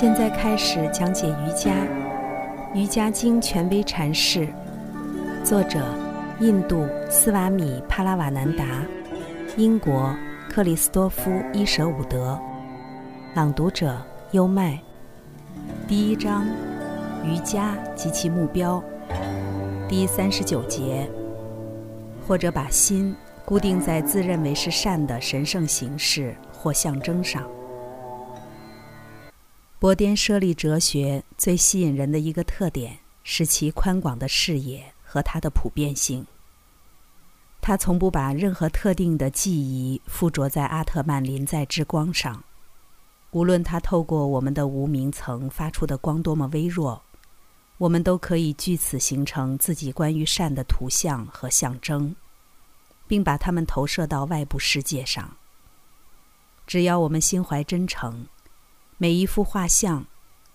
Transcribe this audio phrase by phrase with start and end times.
[0.00, 1.72] 现在开始讲解瑜伽，
[2.72, 4.46] 《瑜伽经》权威阐释，
[5.42, 5.92] 作者
[6.38, 8.64] 印度斯瓦米帕拉瓦南达，
[9.56, 10.14] 英国
[10.48, 12.38] 克里斯多夫伊舍伍德，
[13.34, 14.00] 朗读者
[14.30, 14.78] 优麦。
[15.88, 16.46] 第一章：
[17.24, 18.80] 瑜伽及其目标。
[19.88, 21.10] 第三十九节，
[22.24, 23.12] 或者把心
[23.44, 27.42] 固定在自认为是善的神圣形式或象征上。
[29.80, 36.26] 波颠舍利哲学最吸引人的一个特点是其宽广的视野和它的普遍性。
[37.60, 42.42] 他从不把任何特定的记忆附着在阿特曼临在之光上，
[43.30, 47.00] 无论他透过我们的无名层发出的光多么微弱，
[47.76, 52.16] 我们都可以据此形成自己关于善的图像和象征，
[53.06, 55.36] 并把它们投射到外部世界上。
[56.66, 58.26] 只要我们心怀真诚。
[59.00, 60.04] 每一幅画像，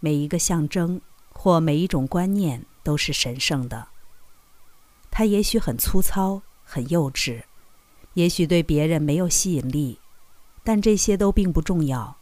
[0.00, 3.88] 每一个象征，或每一种观念，都是神圣的。
[5.10, 7.42] 它也许很粗糙、很幼稚，
[8.14, 9.98] 也许对别人没有吸引力，
[10.64, 12.16] 但这些都并不重要。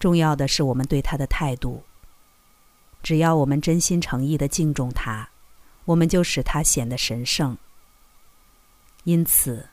[0.00, 1.84] 重要的是我们对它的态度。
[3.00, 5.28] 只要我们真心诚意的敬重它，
[5.84, 7.56] 我们就使它显得神圣。
[9.04, 9.68] 因此，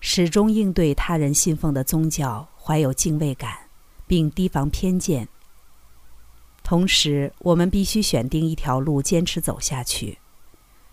[0.00, 3.69] 始终应对他人信奉的宗教怀有敬畏感。
[4.10, 5.28] 并提防偏见。
[6.64, 10.18] 同时，我们必须选定一条路，坚持走下去，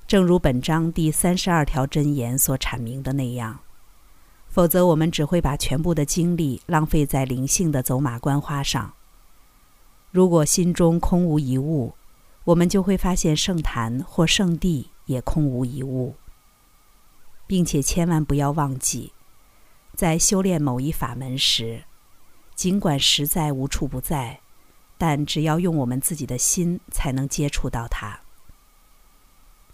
[0.06, 3.62] 正如本章第三十二条箴言所阐明的那样。
[4.48, 8.94] 否则，我们只会把全部的精力浪费在灵性的走马观花上。
[10.12, 11.96] 如果心中空无一物，
[12.44, 16.14] 我们就会发现圣坛或圣地也空无一物。
[17.48, 19.12] 并且，千万不要忘记，
[19.96, 21.86] 在修炼某一法门时。
[22.58, 24.40] 尽管实在无处不在，
[24.98, 28.20] 但只要用我们自己的心，才能接触到它。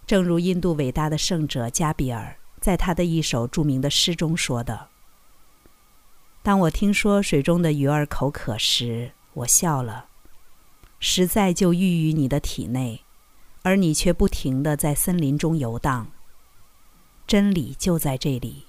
[0.06, 4.88] 正如印度伟大的圣者加比尔在他的一首著名的诗中说的
[6.44, 10.08] ：“当我听说水中的鱼儿口渴时，我笑了。
[11.00, 13.00] 实在就寓于你的体内，
[13.62, 16.08] 而你却不停地在森林中游荡。
[17.26, 18.66] 真理就在这里，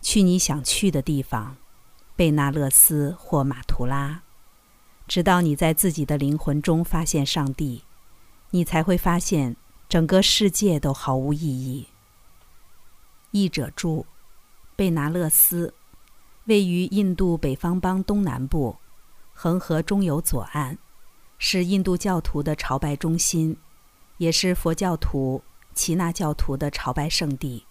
[0.00, 1.58] 去你想去的地方。”
[2.18, 4.22] 贝纳勒斯或马图拉，
[5.06, 7.84] 直到你在自己的灵魂中发现上帝，
[8.50, 9.54] 你才会发现
[9.88, 11.86] 整个世界都毫无意义。
[13.30, 14.04] 译者注：
[14.74, 15.72] 贝纳勒斯
[16.46, 18.78] 位于印度北方邦东南部，
[19.32, 20.76] 恒河中游左岸，
[21.38, 23.56] 是印度教徒的朝拜中心，
[24.16, 27.64] 也是佛教徒、耆那教徒的朝拜圣地。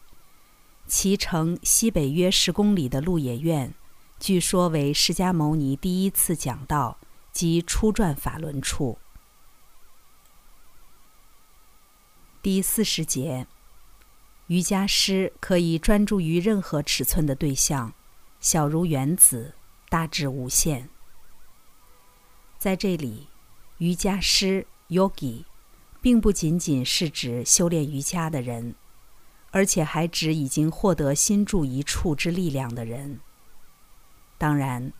[0.85, 3.73] 其城西北约十公里的鹿野苑。
[4.19, 6.97] 据说为释迦牟尼第一次讲道
[7.31, 8.97] 及初转法轮处。
[12.41, 13.45] 第四十节，
[14.47, 17.93] 瑜伽师可以专注于任何尺寸的对象，
[18.39, 19.53] 小如原子，
[19.87, 20.89] 大至无限。
[22.57, 23.27] 在这里，
[23.77, 25.43] 瑜伽师 （yogi）
[26.01, 28.73] 并不仅仅是指修炼瑜伽的人，
[29.51, 33.19] 而且还指已经获得心住一处之力量的人。
[34.37, 34.93] 当然，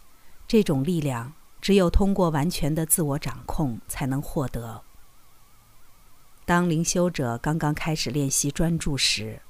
[0.48, 4.84] 这种力量只有通过完全的自我掌控才能获得。
[6.46, 9.42] 当灵修者刚刚开始练习专注时，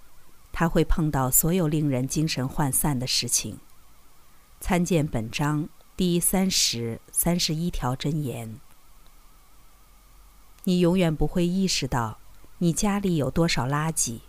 [0.51, 3.59] 他会碰到所有令人精神涣散的事情。
[4.59, 8.59] 参见本章第三十三十一条箴言。
[10.63, 12.17] 你永远不会意识到
[12.57, 14.21] 你家里有多少垃圾，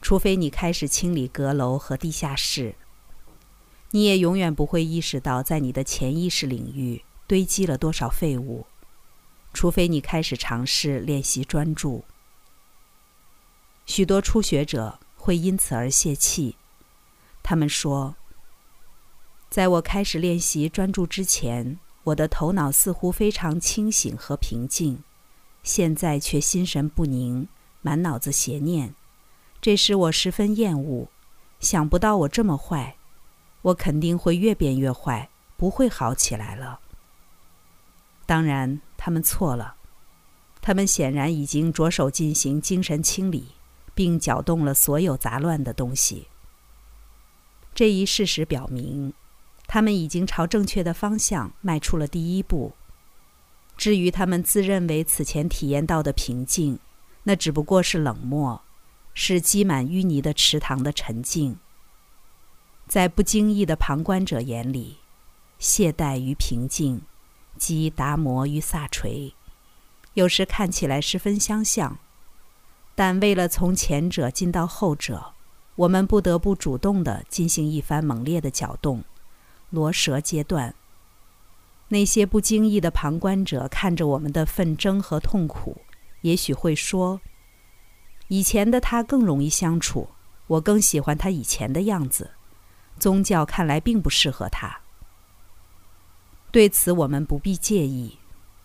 [0.00, 2.76] 除非你开始清理阁楼和地下室。
[3.94, 8.66] 你也永远不会意识到，在你的潜意识领域堆积了多少废物，
[9.52, 12.02] 除非你开始尝试练习专注。
[13.86, 16.56] 许多初学者会因此而泄气，
[17.44, 18.16] 他们说
[19.48, 25.04] ：“在我开始练习专注之前，我的头脑似乎非常清醒和平静，
[25.62, 27.46] 现在却心神不宁，
[27.80, 28.96] 满脑子邪念，
[29.60, 31.06] 这使我十分厌恶。
[31.60, 32.96] 想不到我这么坏。”
[33.64, 36.80] 我肯定会越变越坏，不会好起来了。
[38.26, 39.76] 当然，他们错了。
[40.60, 43.48] 他们显然已经着手进行精神清理，
[43.94, 46.28] 并搅动了所有杂乱的东西。
[47.74, 49.12] 这一事实表明，
[49.66, 52.74] 他们已经朝正确的方向迈出了第一步。
[53.76, 56.78] 至于他们自认为此前体验到的平静，
[57.24, 58.62] 那只不过是冷漠，
[59.14, 61.58] 是积满淤泥的池塘的沉静。
[62.86, 64.98] 在不经意的旁观者眼里，
[65.58, 67.02] 懈怠与平静，
[67.56, 69.32] 即达摩与萨垂，
[70.12, 71.98] 有时看起来十分相像，
[72.94, 75.32] 但为了从前者进到后者，
[75.76, 79.02] 我们不得不主动地进行一番猛烈的搅动，
[79.70, 80.74] 罗舌阶段。
[81.88, 85.78] 那些不经意的旁观者看着我们的纷争和痛苦，
[86.20, 87.20] 也许会说
[88.28, 90.08] ：“以前的他更容易相处，
[90.46, 92.32] 我更喜欢他以前的样子。
[93.04, 94.80] 宗教看来并不适合他。”
[96.50, 98.18] 对此，我们不必介意。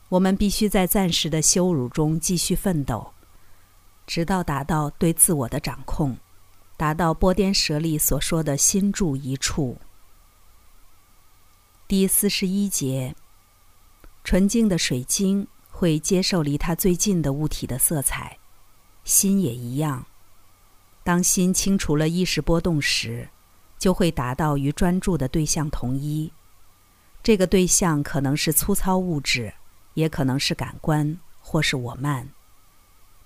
[0.10, 3.14] 我们必须在暂时的羞辱中继续奋斗，
[4.08, 6.18] 直到达到对自我的掌控，
[6.78, 9.78] 达到波颠舍利所说的心住一处。
[11.88, 13.16] 第四十一节，
[14.24, 18.40] 纯净的水晶会接受离它最近的物体的色彩，
[19.04, 20.06] 心也一样。
[21.04, 23.30] 当心清除了意识波动时，
[23.80, 26.32] 就会达到与专注的对象同一。
[27.24, 29.54] 这个对象可能是粗糙物质，
[29.94, 32.30] 也可能是感官，或是我慢。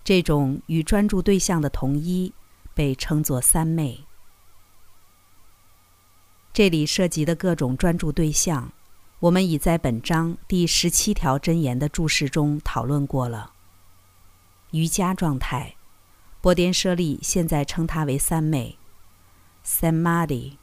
[0.04, 2.34] 这种与专注对象的同一
[2.74, 4.06] 被称作三昧。
[6.52, 8.72] 这里涉及的各种专注对象，
[9.20, 13.54] 我们已在本章第十七条真言的注释中讨论过了。
[14.72, 15.76] 瑜伽状态，
[16.42, 18.78] 波颠舍利现在称它为三昧
[19.66, 20.58] （samadhi）。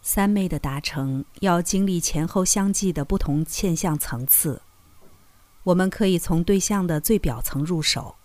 [0.00, 4.62] 三昧的达成要经历前后相继的不同现象层次。
[5.62, 8.16] 我们可以从对象的最表层入手，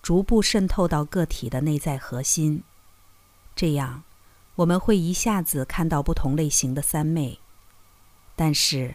[0.00, 2.62] 逐步渗透到个体的内在核心，
[3.56, 4.04] 这样。
[4.54, 7.40] 我们会一下子看到不同类型的三昧，
[8.36, 8.94] 但是，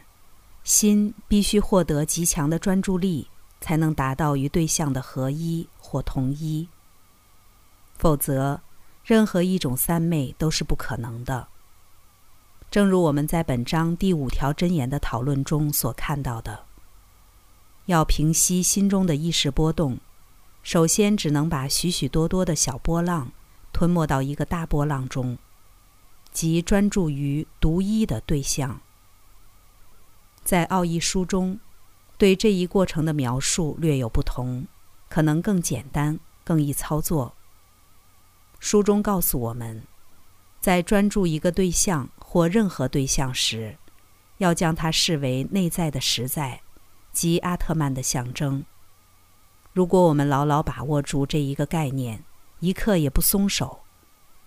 [0.63, 3.27] 心必须获得极强的专注力，
[3.59, 6.69] 才能达到与对象的合一或同一。
[7.97, 8.61] 否则，
[9.09, 11.47] 任何一种三昧都是不可能的。
[12.69, 16.65] 正如我们在本章第五条真言的讨论中所看到的，
[17.87, 19.97] 要平息心中的意识波动，
[20.61, 23.31] 首先只能把许许多多的小波浪
[23.73, 25.39] 吞没到一个大波浪中。
[26.31, 28.79] 即专注于独一的对象。
[30.43, 31.59] 在奥义书中，
[32.19, 34.67] 对这一过程的描述略有不同，
[35.09, 37.33] 可能更简单、更易操作。
[38.59, 39.83] 书中告诉我们，
[40.59, 43.77] 在专注一个对象或任何对象时，
[44.37, 46.61] 要将它视为内在的实在，
[47.11, 48.65] 即阿特曼的象征。
[49.71, 52.23] 如果我们牢牢把握住这一个概念，
[52.59, 53.79] 一刻也不松手。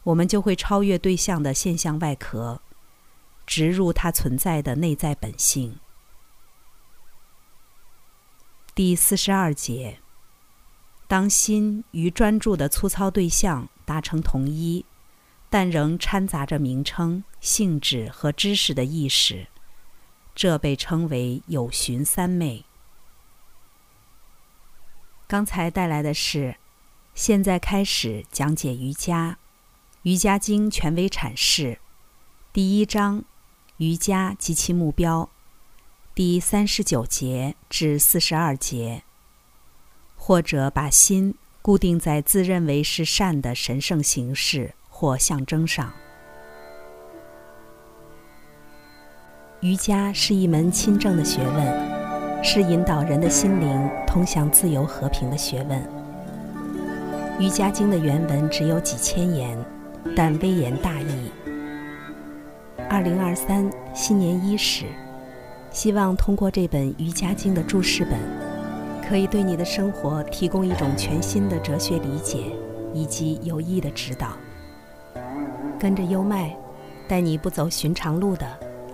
[0.05, 2.61] 我们就会超越对象的现象外壳，
[3.47, 5.79] 植入它存在的内在本性。
[8.75, 10.01] 第四十二节：
[11.07, 14.87] 当心与专注的粗糙对象达成统一，
[15.51, 19.49] 但仍掺杂着名称、性质和知识的意识，
[20.35, 22.65] 这被称为有寻三昧。
[25.27, 26.57] 刚才带来的是，
[27.15, 29.37] 现在开始讲解瑜伽。
[30.05, 31.79] 瑜伽经权威阐释，
[32.51, 33.23] 第一章，
[33.77, 35.29] 瑜伽及其目标，
[36.15, 39.03] 第三十九节至四十二节。
[40.17, 45.91] 或者把心固定在自认为是善的神圣形式或象征上。
[49.61, 55.83] 瑜伽是一门亲政的学问，是引导人的心灵通向自由和平的学问。
[57.41, 59.57] 瑜伽经的原文只有几千言。
[60.17, 61.31] 但微言大义。
[62.91, 64.87] 二零二三新年伊始，
[65.71, 68.19] 希望通过这本《瑜伽经》的注释本，
[69.13, 72.45] 可以对你的生活提供一种全新的哲学理解
[72.95, 74.29] 以及有益的指导。
[75.79, 76.57] 跟着优麦，
[77.07, 78.47] 带你不走寻常路的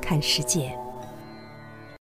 [0.03, 0.77] 看世界。